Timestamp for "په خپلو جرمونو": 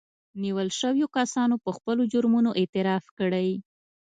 1.63-2.51